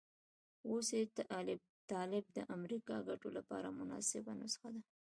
اوس 0.67 0.87
چې 0.95 1.11
طالب 1.91 2.23
د 2.35 2.37
امریکا 2.55 2.95
ګټو 3.09 3.29
لپاره 3.37 3.67
مناسبه 3.79 4.31
نسخه 4.41 4.69
ده. 4.73 4.81